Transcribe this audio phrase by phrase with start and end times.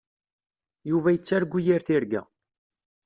[0.89, 2.21] Yuba yettargu yir tirga.